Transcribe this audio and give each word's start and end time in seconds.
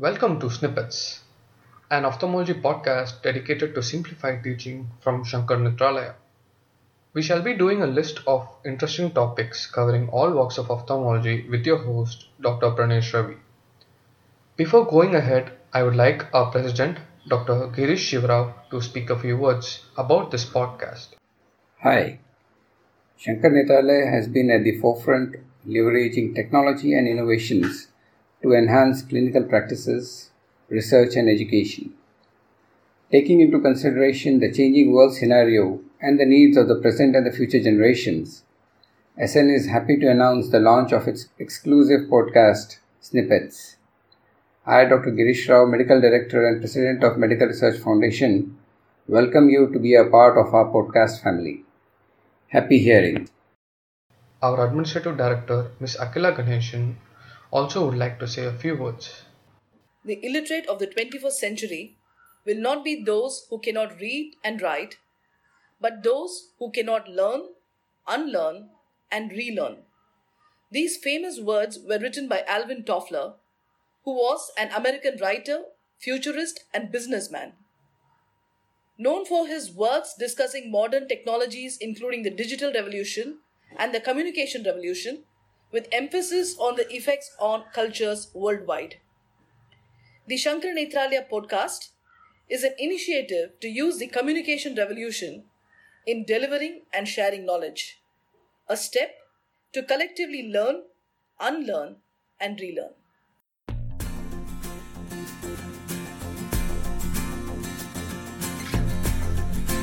Welcome 0.00 0.40
to 0.40 0.48
Snippets, 0.48 1.20
an 1.90 2.06
ophthalmology 2.06 2.54
podcast 2.54 3.20
dedicated 3.20 3.74
to 3.74 3.82
simplified 3.82 4.42
teaching 4.42 4.88
from 5.02 5.26
Sankara 5.26 5.58
Nethralaya. 5.58 6.14
We 7.12 7.20
shall 7.20 7.42
be 7.42 7.52
doing 7.52 7.82
a 7.82 7.86
list 7.86 8.20
of 8.26 8.48
interesting 8.64 9.10
topics 9.10 9.66
covering 9.66 10.08
all 10.08 10.30
walks 10.30 10.56
of 10.56 10.70
ophthalmology 10.70 11.46
with 11.50 11.66
your 11.66 11.84
host, 11.84 12.28
Dr. 12.40 12.70
Pranesh 12.70 13.12
Ravi. 13.12 13.36
Before 14.56 14.86
going 14.86 15.14
ahead, 15.14 15.52
I 15.74 15.82
would 15.82 15.96
like 15.96 16.34
our 16.34 16.50
president, 16.50 16.96
Dr. 17.28 17.68
Girish 17.76 18.08
Shivrao, 18.08 18.54
to 18.70 18.80
speak 18.80 19.10
a 19.10 19.18
few 19.18 19.36
words 19.36 19.84
about 19.98 20.30
this 20.30 20.46
podcast. 20.46 21.08
Hi. 21.82 22.20
Sankara 23.18 23.50
Nethralaya 23.50 24.10
has 24.10 24.28
been 24.28 24.50
at 24.50 24.64
the 24.64 24.78
forefront 24.78 25.36
leveraging 25.68 26.34
technology 26.34 26.94
and 26.94 27.06
innovations 27.06 27.89
to 28.42 28.52
enhance 28.52 29.02
clinical 29.02 29.42
practices, 29.42 30.30
research, 30.68 31.16
and 31.16 31.28
education. 31.28 31.92
Taking 33.12 33.40
into 33.40 33.60
consideration 33.60 34.40
the 34.40 34.52
changing 34.52 34.92
world 34.92 35.14
scenario 35.14 35.80
and 36.00 36.18
the 36.18 36.24
needs 36.24 36.56
of 36.56 36.68
the 36.68 36.80
present 36.80 37.16
and 37.16 37.26
the 37.26 37.32
future 37.32 37.62
generations, 37.62 38.44
SN 39.18 39.50
is 39.50 39.66
happy 39.66 39.98
to 39.98 40.10
announce 40.10 40.48
the 40.48 40.60
launch 40.60 40.92
of 40.92 41.06
its 41.06 41.28
exclusive 41.38 42.08
podcast, 42.08 42.78
Snippets. 43.00 43.76
I, 44.64 44.84
Dr. 44.84 45.10
Girish 45.10 45.48
Rao, 45.48 45.66
Medical 45.66 46.00
Director 46.00 46.46
and 46.46 46.60
President 46.60 47.02
of 47.02 47.18
Medical 47.18 47.48
Research 47.48 47.78
Foundation, 47.78 48.56
welcome 49.08 49.50
you 49.50 49.70
to 49.72 49.78
be 49.78 49.94
a 49.94 50.04
part 50.04 50.38
of 50.38 50.54
our 50.54 50.66
podcast 50.66 51.22
family. 51.22 51.64
Happy 52.48 52.78
hearing. 52.78 53.28
Our 54.40 54.66
Administrative 54.66 55.16
Director, 55.16 55.72
Ms. 55.80 55.96
Akila 56.00 56.36
Ganeshan, 56.36 56.94
also 57.50 57.86
would 57.86 57.98
like 57.98 58.18
to 58.20 58.28
say 58.28 58.44
a 58.44 58.52
few 58.52 58.76
words. 58.76 59.24
The 60.04 60.24
illiterate 60.24 60.66
of 60.66 60.78
the 60.78 60.86
21st 60.86 61.32
century 61.32 61.96
will 62.44 62.60
not 62.60 62.84
be 62.84 63.02
those 63.02 63.46
who 63.50 63.58
cannot 63.58 64.00
read 64.00 64.36
and 64.42 64.62
write, 64.62 64.98
but 65.80 66.02
those 66.02 66.52
who 66.58 66.70
cannot 66.70 67.08
learn, 67.08 67.42
unlearn, 68.06 68.70
and 69.10 69.30
relearn. 69.32 69.78
These 70.70 70.96
famous 70.96 71.40
words 71.40 71.78
were 71.78 71.98
written 71.98 72.28
by 72.28 72.44
Alvin 72.46 72.84
Toffler, 72.84 73.34
who 74.04 74.12
was 74.14 74.52
an 74.56 74.70
American 74.72 75.18
writer, 75.20 75.64
futurist, 75.98 76.64
and 76.72 76.92
businessman. 76.92 77.52
Known 78.96 79.24
for 79.24 79.46
his 79.46 79.72
works 79.72 80.14
discussing 80.18 80.70
modern 80.70 81.08
technologies, 81.08 81.76
including 81.80 82.22
the 82.22 82.30
digital 82.30 82.72
revolution 82.72 83.38
and 83.76 83.94
the 83.94 84.00
communication 84.00 84.62
revolution, 84.62 85.24
with 85.72 85.88
emphasis 85.92 86.56
on 86.58 86.76
the 86.76 86.92
effects 86.94 87.34
on 87.38 87.64
cultures 87.72 88.30
worldwide. 88.34 88.96
The 90.26 90.36
Sankara 90.36 90.74
Nethralaya 90.74 91.28
podcast 91.28 91.90
is 92.48 92.64
an 92.64 92.74
initiative 92.78 93.58
to 93.60 93.68
use 93.68 93.98
the 93.98 94.08
communication 94.08 94.74
revolution 94.74 95.44
in 96.06 96.24
delivering 96.24 96.82
and 96.92 97.06
sharing 97.06 97.46
knowledge, 97.46 98.00
a 98.68 98.76
step 98.76 99.14
to 99.72 99.82
collectively 99.82 100.48
learn, 100.48 100.82
unlearn, 101.38 101.96
and 102.40 102.60
relearn. 102.60 102.94